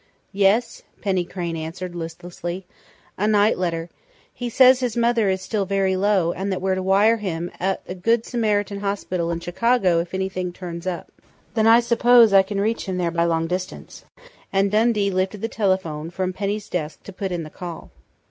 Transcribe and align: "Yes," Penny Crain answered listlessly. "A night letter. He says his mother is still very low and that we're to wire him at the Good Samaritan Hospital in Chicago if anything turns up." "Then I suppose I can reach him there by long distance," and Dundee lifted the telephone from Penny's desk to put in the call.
"Yes," 0.33 0.81
Penny 1.03 1.23
Crain 1.23 1.55
answered 1.55 1.93
listlessly. 1.93 2.65
"A 3.19 3.27
night 3.27 3.55
letter. 3.59 3.87
He 4.33 4.49
says 4.49 4.79
his 4.79 4.97
mother 4.97 5.29
is 5.29 5.43
still 5.43 5.65
very 5.65 5.95
low 5.95 6.31
and 6.33 6.51
that 6.51 6.59
we're 6.59 6.73
to 6.73 6.81
wire 6.81 7.17
him 7.17 7.51
at 7.59 7.85
the 7.85 7.93
Good 7.93 8.25
Samaritan 8.25 8.79
Hospital 8.79 9.29
in 9.29 9.39
Chicago 9.41 9.99
if 9.99 10.15
anything 10.15 10.51
turns 10.53 10.87
up." 10.87 11.11
"Then 11.53 11.67
I 11.67 11.81
suppose 11.81 12.33
I 12.33 12.41
can 12.41 12.59
reach 12.59 12.85
him 12.87 12.97
there 12.97 13.11
by 13.11 13.25
long 13.25 13.45
distance," 13.45 14.03
and 14.51 14.71
Dundee 14.71 15.11
lifted 15.11 15.41
the 15.41 15.47
telephone 15.47 16.09
from 16.09 16.33
Penny's 16.33 16.67
desk 16.67 17.03
to 17.03 17.13
put 17.13 17.31
in 17.31 17.43
the 17.43 17.51
call. 17.51 17.91